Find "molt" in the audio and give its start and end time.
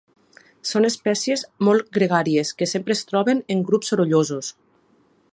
1.67-1.91